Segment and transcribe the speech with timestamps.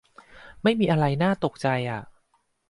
[0.63, 2.01] ไม่มีอะไรน่าตกใจอ่ะ